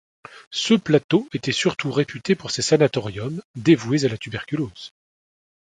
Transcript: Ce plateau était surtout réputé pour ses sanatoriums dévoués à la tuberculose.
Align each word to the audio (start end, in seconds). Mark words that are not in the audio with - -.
Ce 0.49 0.73
plateau 0.73 1.29
était 1.31 1.51
surtout 1.51 1.91
réputé 1.91 2.33
pour 2.33 2.49
ses 2.49 2.63
sanatoriums 2.63 3.43
dévoués 3.53 4.03
à 4.05 4.09
la 4.09 4.17
tuberculose. 4.17 4.93